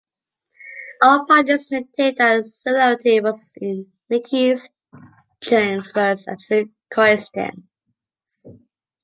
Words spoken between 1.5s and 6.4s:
maintained that the similarity was, in Nicky Chinn's words,